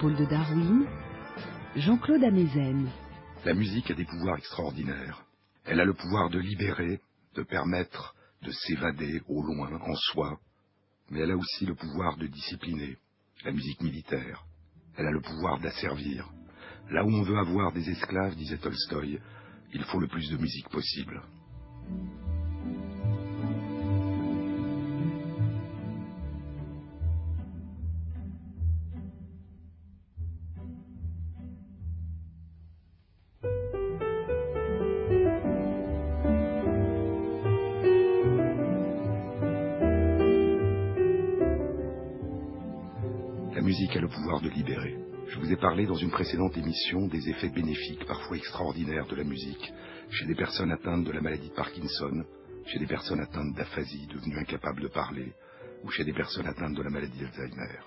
[0.02, 0.84] De Darwin,
[1.76, 2.24] Jean-Claude.
[3.44, 5.22] La musique a des pouvoirs extraordinaires.
[5.64, 7.00] Elle a le pouvoir de libérer,
[7.36, 10.40] de permettre de s'évader au loin, en soi,
[11.08, 12.96] mais elle a aussi le pouvoir de discipliner,
[13.44, 14.44] la musique militaire.
[14.96, 16.28] Elle a le pouvoir d'asservir.
[16.90, 19.20] Là où on veut avoir des esclaves, disait Tolstoï,
[19.72, 21.22] il faut le plus de musique possible.
[45.86, 49.72] Dans une précédente émission des effets bénéfiques, parfois extraordinaires, de la musique
[50.10, 52.24] chez des personnes atteintes de la maladie de Parkinson,
[52.66, 55.32] chez des personnes atteintes d'aphasie devenues incapables de parler,
[55.82, 57.78] ou chez des personnes atteintes de la maladie d'Alzheimer.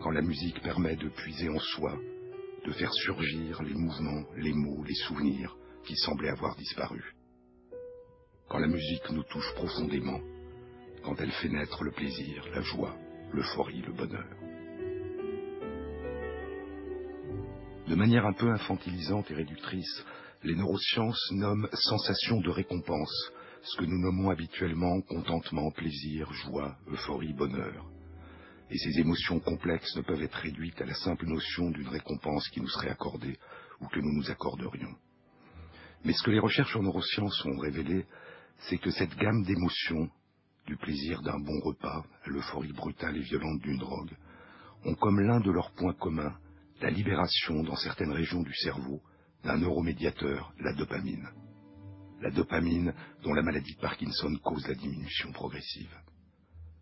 [0.00, 1.98] Quand la musique permet de puiser en soi,
[2.64, 7.14] de faire surgir les mouvements, les mots, les souvenirs qui semblaient avoir disparu.
[8.48, 10.20] Quand la musique nous touche profondément,
[11.02, 12.96] quand elle fait naître le plaisir, la joie,
[13.32, 14.43] l'euphorie, le bonheur.
[17.86, 20.04] De manière un peu infantilisante et réductrice,
[20.42, 23.30] les neurosciences nomment sensation de récompense,
[23.62, 27.84] ce que nous nommons habituellement contentement, plaisir, joie, euphorie, bonheur.
[28.70, 32.62] Et ces émotions complexes ne peuvent être réduites à la simple notion d'une récompense qui
[32.62, 33.38] nous serait accordée
[33.82, 34.94] ou que nous nous accorderions.
[36.06, 38.06] Mais ce que les recherches en neurosciences ont révélé,
[38.60, 40.08] c'est que cette gamme d'émotions,
[40.66, 44.16] du plaisir d'un bon repas à l'euphorie brutale et violente d'une drogue,
[44.86, 46.34] ont comme l'un de leurs points communs
[46.80, 49.00] la libération dans certaines régions du cerveau
[49.44, 51.28] d'un neuromédiateur, la dopamine.
[52.20, 55.94] La dopamine dont la maladie de Parkinson cause la diminution progressive.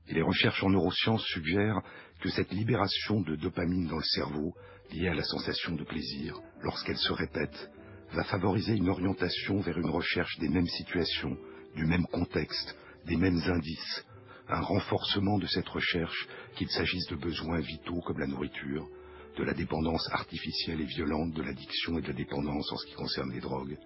[0.09, 1.81] Et les recherches en neurosciences suggèrent
[2.21, 4.55] que cette libération de dopamine dans le cerveau,
[4.93, 7.71] liée à la sensation de plaisir, lorsqu'elle se répète,
[8.13, 11.37] va favoriser une orientation vers une recherche des mêmes situations,
[11.75, 12.77] du même contexte,
[13.07, 14.05] des mêmes indices,
[14.49, 18.89] un renforcement de cette recherche, qu'il s'agisse de besoins vitaux comme la nourriture,
[19.37, 22.95] de la dépendance artificielle et violente, de l'addiction et de la dépendance en ce qui
[22.95, 23.79] concerne les drogues,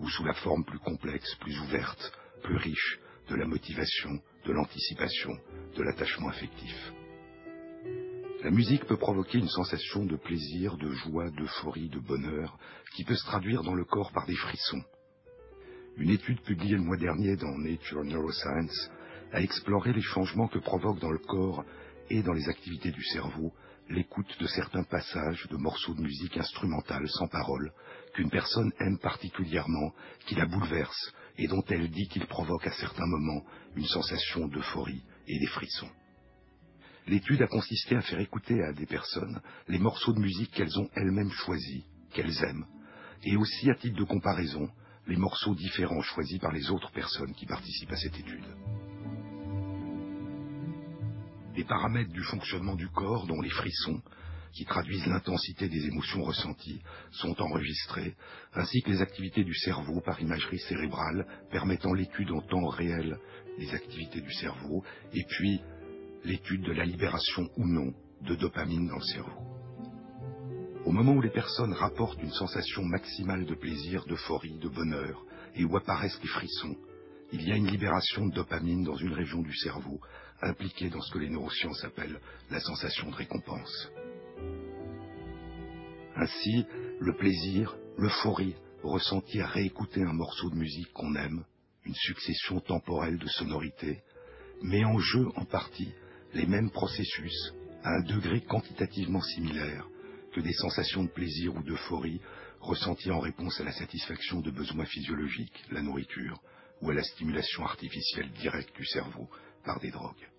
[0.00, 5.32] ou sous la forme plus complexe, plus ouverte, plus riche, de la motivation, de l'anticipation,
[5.76, 6.92] de l'attachement affectif.
[8.42, 12.58] La musique peut provoquer une sensation de plaisir, de joie, d'euphorie, de bonheur,
[12.94, 14.82] qui peut se traduire dans le corps par des frissons.
[15.96, 18.90] Une étude publiée le mois dernier dans Nature Neuroscience
[19.32, 21.64] a exploré les changements que provoque dans le corps
[22.10, 23.52] et dans les activités du cerveau
[23.88, 27.72] l'écoute de certains passages de morceaux de musique instrumentale sans parole
[28.14, 29.92] qu'une personne aime particulièrement,
[30.26, 33.44] qui la bouleverse et dont elle dit qu'il provoque à certains moments
[33.76, 35.90] une sensation d'euphorie et des frissons.
[37.06, 40.88] L'étude a consisté à faire écouter à des personnes les morceaux de musique qu'elles ont
[40.94, 42.66] elles-mêmes choisis, qu'elles aiment,
[43.22, 44.70] et aussi à titre de comparaison,
[45.06, 48.46] les morceaux différents choisis par les autres personnes qui participent à cette étude.
[51.54, 54.02] Les paramètres du fonctionnement du corps, dont les frissons,
[54.52, 56.82] qui traduisent l'intensité des émotions ressenties,
[57.12, 58.14] sont enregistrés,
[58.54, 63.18] ainsi que les activités du cerveau par imagerie cérébrale permettant l'étude en temps réel
[63.58, 65.60] des activités du cerveau, et puis
[66.24, 67.92] l'étude de la libération ou non
[68.22, 69.42] de dopamine dans le cerveau.
[70.84, 75.24] Au moment où les personnes rapportent une sensation maximale de plaisir, d'euphorie, de bonheur,
[75.54, 76.76] et où apparaissent les frissons,
[77.32, 80.00] il y a une libération de dopamine dans une région du cerveau
[80.44, 82.20] impliquée dans ce que les neurosciences appellent
[82.50, 83.90] la sensation de récompense.
[86.16, 86.64] Ainsi,
[87.00, 91.44] le plaisir, l'euphorie ressentie à réécouter un morceau de musique qu'on aime,
[91.84, 94.02] une succession temporelle de sonorités,
[94.62, 95.92] met en jeu en partie
[96.32, 99.86] les mêmes processus à un degré quantitativement similaire
[100.32, 102.20] que des sensations de plaisir ou d'euphorie
[102.60, 106.40] ressenties en réponse à la satisfaction de besoins physiologiques, la nourriture,
[106.80, 109.28] ou à la stimulation artificielle directe du cerveau
[109.64, 110.33] par des drogues.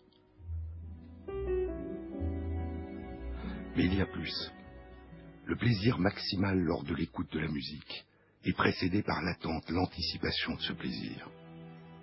[3.76, 4.52] Mais il y a plus.
[5.46, 8.06] Le plaisir maximal lors de l'écoute de la musique
[8.46, 11.30] est précédé par l'attente, l'anticipation de ce plaisir,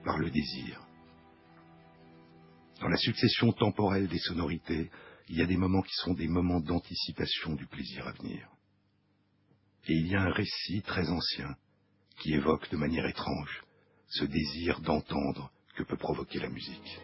[0.05, 0.87] par le désir.
[2.81, 4.91] Dans la succession temporelle des sonorités,
[5.29, 8.49] il y a des moments qui sont des moments d'anticipation du plaisir à venir.
[9.87, 11.57] Et il y a un récit très ancien
[12.19, 13.65] qui évoque de manière étrange
[14.09, 17.01] ce désir d'entendre que peut provoquer la musique.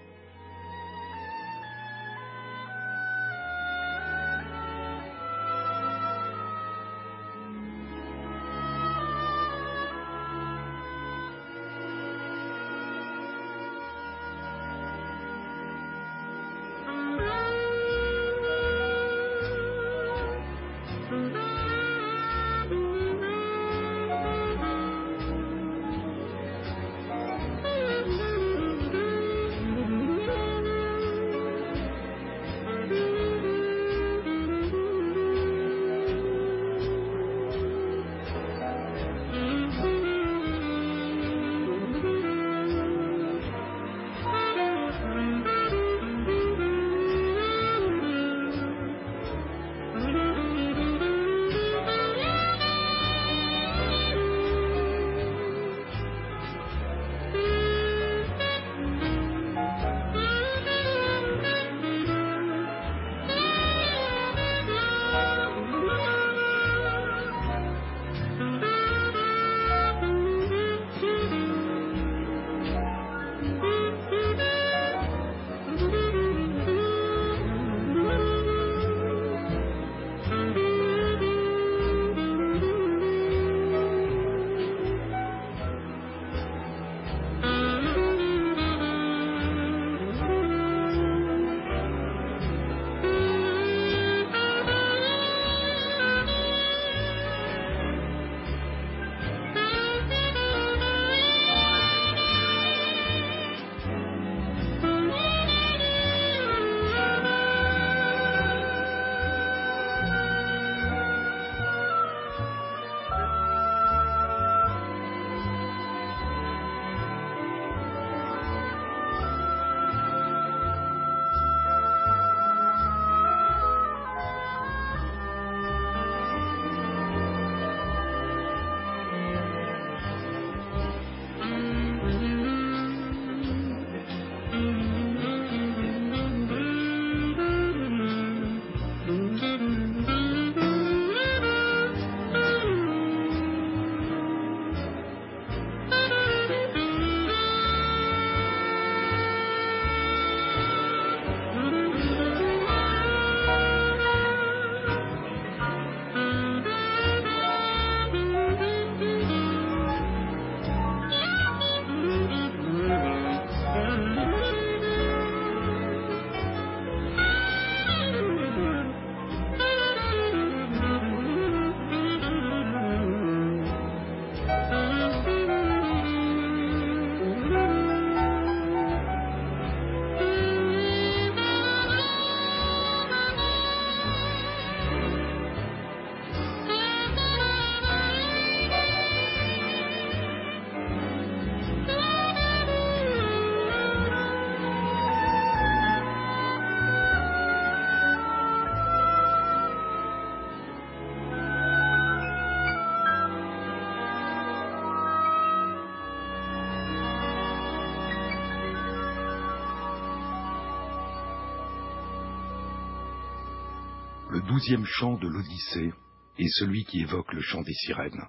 [214.49, 215.93] Douzième chant de l'Odyssée
[216.39, 218.25] est celui qui évoque le chant des sirènes.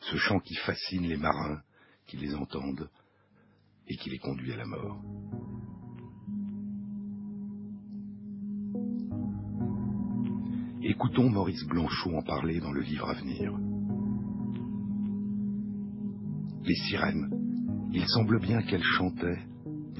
[0.00, 1.62] Ce chant qui fascine les marins
[2.08, 2.90] qui les entendent
[3.86, 5.00] et qui les conduit à la mort.
[10.82, 13.56] Écoutons Maurice Blanchot en parler dans le livre à venir.
[16.64, 17.30] Les sirènes,
[17.92, 19.38] il semble bien qu'elles chantaient,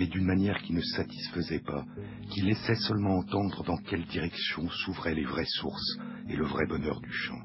[0.01, 1.84] mais d'une manière qui ne satisfaisait pas,
[2.30, 7.03] qui laissait seulement entendre dans quelle direction s'ouvraient les vraies sources et le vrai bonheur
[7.03, 7.42] du chant.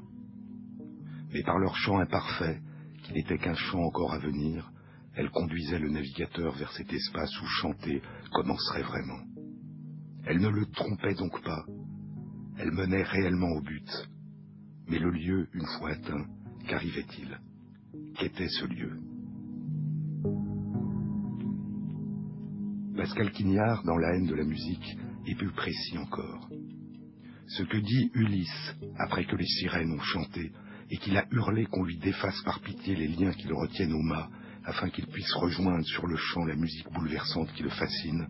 [1.34, 2.62] Mais par leur chant imparfait,
[3.02, 4.72] qui n'était qu'un chant encore à venir,
[5.16, 8.00] elles conduisaient le navigateur vers cet espace où chanter
[8.32, 9.20] commencerait vraiment.
[10.24, 11.62] Elles ne le trompaient donc pas,
[12.56, 14.08] elles menaient réellement au but.
[14.88, 16.24] Mais le lieu, une fois atteint,
[16.66, 17.38] qu'arrivait-il?
[18.14, 18.98] Qu'était ce lieu?
[23.06, 24.98] Pascal Quignard, dans La haine de la musique,
[25.28, 26.50] est plus précis encore.
[27.46, 30.50] Ce que dit Ulysse après que les sirènes ont chanté
[30.90, 34.02] et qu'il a hurlé qu'on lui défasse par pitié les liens qui le retiennent au
[34.02, 34.28] mât
[34.64, 38.26] afin qu'il puisse rejoindre sur le champ la musique bouleversante qui le fascine,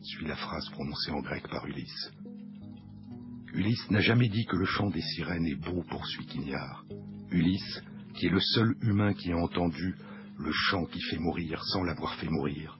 [0.00, 2.10] suit la phrase prononcée en grec par Ulysse.
[3.52, 6.86] Ulysse n'a jamais dit que le chant des sirènes est beau, poursuit Quignard.
[7.30, 7.82] Ulysse,
[8.14, 9.94] qui est le seul humain qui a entendu
[10.38, 12.79] le chant qui fait mourir sans l'avoir fait mourir,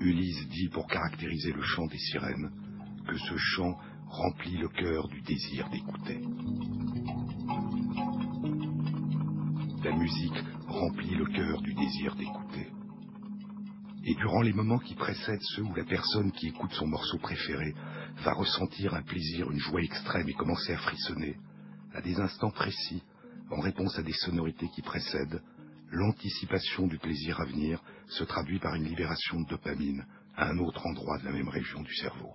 [0.00, 2.50] Ulysse dit pour caractériser le chant des sirènes
[3.06, 3.78] que ce chant
[4.08, 6.20] remplit le cœur du désir d'écouter.
[9.84, 12.68] La musique remplit le cœur du désir d'écouter.
[14.04, 17.74] Et durant les moments qui précèdent ceux où la personne qui écoute son morceau préféré
[18.24, 21.36] va ressentir un plaisir, une joie extrême et commencer à frissonner,
[21.92, 23.02] à des instants précis,
[23.50, 25.42] en réponse à des sonorités qui précèdent,
[25.90, 30.86] l'anticipation du plaisir à venir se traduit par une libération de dopamine à un autre
[30.86, 32.34] endroit de la même région du cerveau.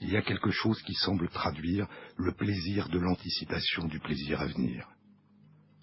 [0.00, 4.46] Il y a quelque chose qui semble traduire le plaisir de l'anticipation du plaisir à
[4.46, 4.88] venir,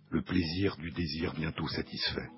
[0.10, 2.30] le plaisir du désir bientôt satisfait.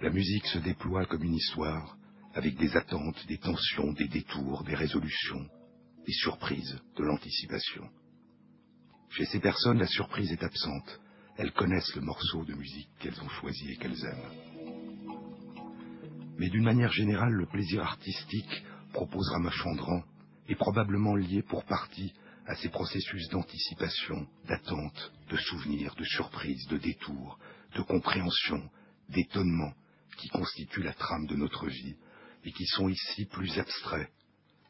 [0.00, 1.96] La musique se déploie comme une histoire,
[2.34, 5.46] avec des attentes, des tensions, des détours, des résolutions,
[6.06, 7.88] des surprises, de l'anticipation.
[9.10, 11.00] Chez ces personnes, la surprise est absente.
[11.38, 14.46] Elles connaissent le morceau de musique qu'elles ont choisi et qu'elles aiment.
[16.38, 20.02] Mais d'une manière générale, le plaisir artistique, propose Ramachandran,
[20.48, 22.12] est probablement lié pour partie
[22.46, 27.38] à ces processus d'anticipation, d'attente, de souvenir, de surprise, de détour,
[27.74, 28.70] de compréhension,
[29.08, 29.72] d'étonnement,
[30.18, 31.96] qui constituent la trame de notre vie
[32.44, 34.10] et qui sont ici plus abstraits,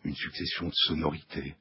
[0.02, 1.54] une succession de sonorités.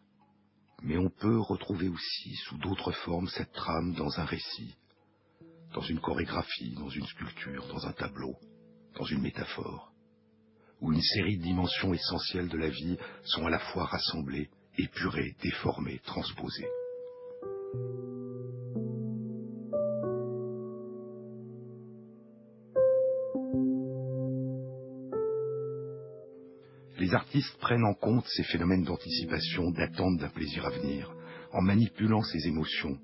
[0.81, 4.75] Mais on peut retrouver aussi sous d'autres formes cette trame dans un récit,
[5.76, 8.34] dans une chorégraphie, dans une sculpture, dans un tableau,
[8.97, 9.91] dans une métaphore,
[10.80, 15.36] où une série de dimensions essentielles de la vie sont à la fois rassemblées, épurées,
[15.43, 16.69] déformées, transposées.
[26.97, 31.13] Les artistes prennent en compte ces phénomènes d'anticipation, d'attente d'un plaisir à venir,
[31.51, 32.97] en manipulant ces émotions,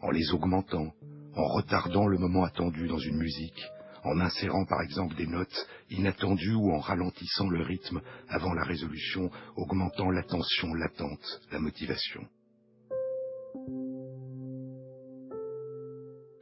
[0.00, 0.92] en les augmentant,
[1.36, 3.62] en retardant le moment attendu dans une musique,
[4.04, 9.30] en insérant par exemple des notes inattendues ou en ralentissant le rythme avant la résolution,
[9.56, 12.26] augmentant l'attention, l'attente, la motivation.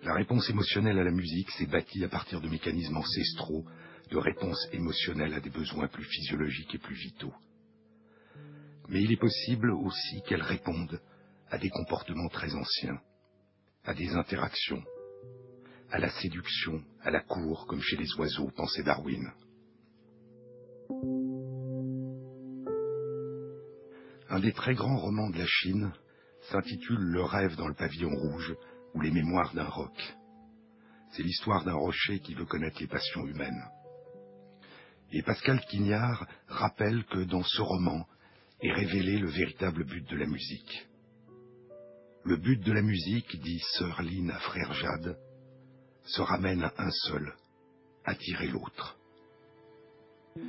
[0.02, 3.64] La réponse émotionnelle à la musique s'est bâtie à partir de mécanismes ancestraux
[4.10, 7.32] de réponse émotionnelle à des besoins plus physiologiques et plus vitaux.
[8.88, 11.00] Mais il est possible aussi qu'elle réponde
[11.50, 12.98] à des comportements très anciens,
[13.84, 14.82] à des interactions,
[15.90, 19.32] à la séduction, à la cour, comme chez les oiseaux, pensait Darwin.
[24.28, 25.92] Un des très grands romans de la Chine
[26.50, 28.54] s'intitule Le rêve dans le pavillon rouge
[28.94, 30.14] ou les mémoires d'un roc.
[31.10, 33.64] C'est l'histoire d'un rocher qui veut connaître les passions humaines.
[35.10, 38.06] Et Pascal Quignard rappelle que dans ce roman
[38.62, 40.88] est révélé le véritable but de la musique.
[42.24, 45.18] Le but de la musique, dit Sœur Lynn à Frère Jade,
[46.04, 47.34] se ramène à un seul,
[48.04, 48.96] attirer l'autre.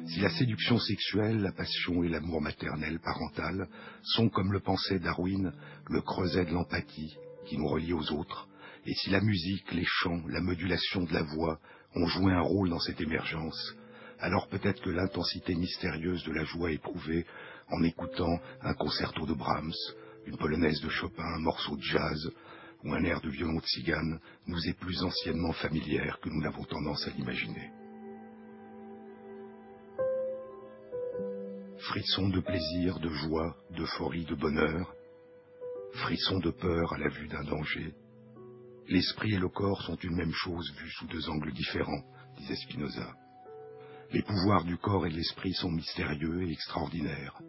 [0.06, 3.68] Si la séduction sexuelle, la passion et l'amour maternel parental
[4.04, 5.52] sont, comme le pensait Darwin,
[5.90, 7.18] le creuset de l'empathie
[7.48, 8.48] qui nous relie aux autres,
[8.86, 11.60] et si la musique, les chants, la modulation de la voix
[11.96, 13.74] ont joué un rôle dans cette émergence,
[14.20, 17.26] alors peut-être que l'intensité mystérieuse de la joie éprouvée
[17.70, 19.74] en écoutant un concerto de Brahms,
[20.26, 22.32] une polonaise de Chopin, un morceau de jazz
[22.84, 26.64] ou un air de violon de cigane nous est plus anciennement familière que nous n'avons
[26.64, 27.72] tendance à l'imaginer.
[31.94, 34.96] frissons de plaisir, de joie, d'euphorie, de bonheur,
[35.94, 37.94] frissons de peur à la vue d'un danger.
[38.88, 42.04] L'esprit et le corps sont une même chose vue sous deux angles différents,
[42.38, 43.14] disait Spinoza.
[44.12, 47.40] Les pouvoirs du corps et de l'esprit sont mystérieux et extraordinaires.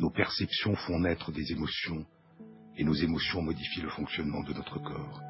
[0.00, 2.06] Nos perceptions font naître des émotions,
[2.78, 5.20] et nos émotions modifient le fonctionnement de notre corps.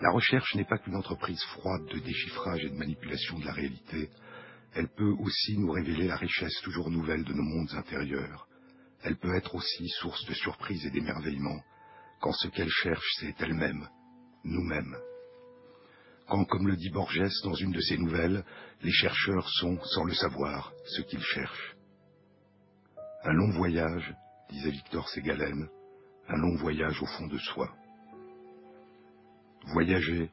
[0.00, 4.10] La recherche n'est pas qu'une entreprise froide de déchiffrage et de manipulation de la réalité,
[4.74, 8.46] elle peut aussi nous révéler la richesse toujours nouvelle de nos mondes intérieurs.
[9.02, 11.64] Elle peut être aussi source de surprise et d'émerveillement,
[12.20, 13.88] quand ce qu'elle cherche, c'est elle-même,
[14.44, 14.96] nous-mêmes.
[16.28, 18.44] Quand, comme le dit Borges dans une de ses nouvelles,
[18.82, 21.76] les chercheurs sont, sans le savoir, ce qu'ils cherchent.
[23.24, 24.14] Un long voyage,
[24.50, 25.68] disait Victor Ségalen,
[26.28, 27.74] un long voyage au fond de soi.
[29.72, 30.30] Voyager,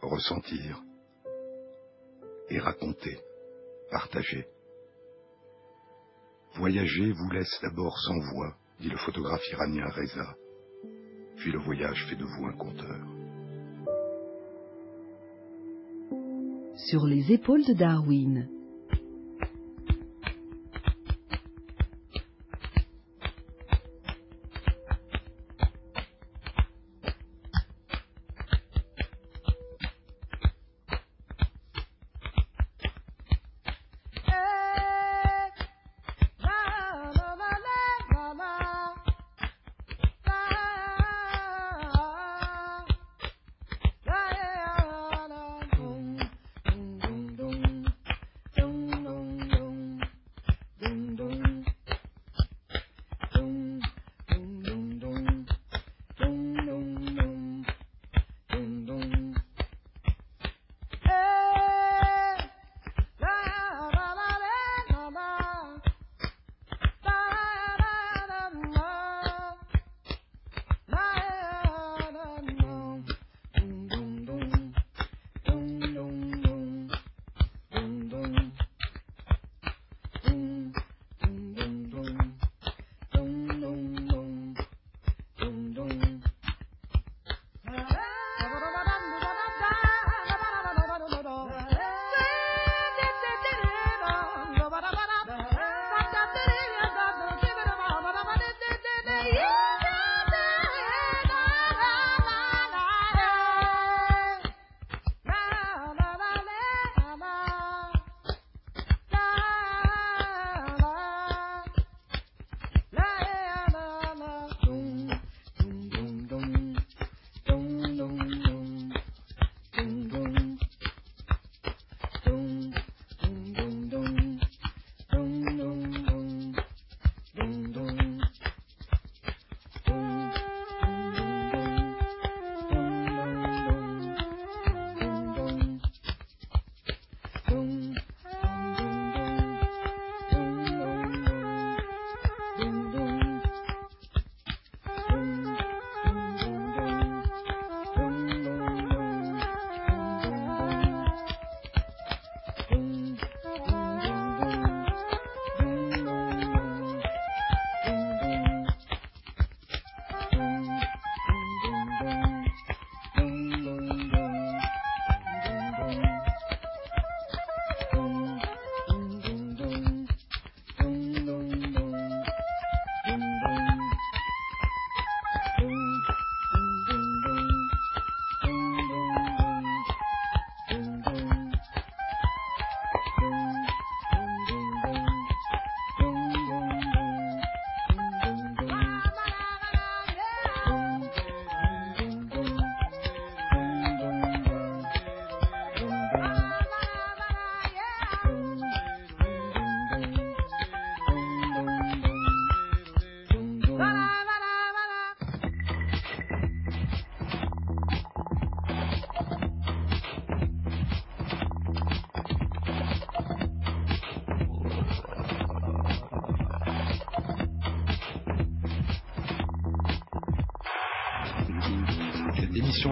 [0.00, 0.82] ressentir
[2.48, 3.18] et raconter,
[3.90, 4.46] partager.
[6.54, 10.34] Voyager vous laisse d'abord sans voix, dit le photographe iranien Reza,
[11.36, 13.17] puis le voyage fait de vous un conteur.
[16.86, 18.48] Sur les épaules de Darwin.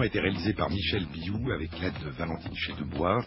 [0.06, 3.24] A été réalisée par Michel Biou avec l'aide de Valentine Chédebois,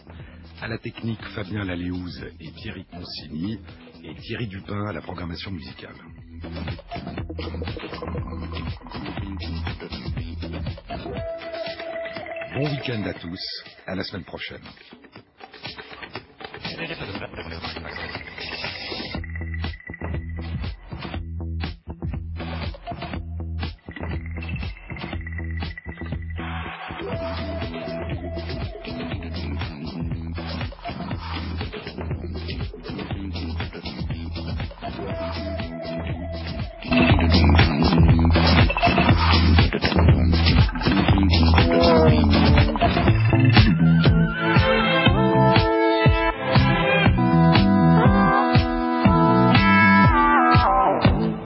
[0.62, 3.58] à la technique Fabien Laléouz et Thierry Consigny,
[4.02, 5.92] et Thierry Dupin à la programmation musicale.
[12.54, 14.62] Bon week-end à tous, à la semaine prochaine.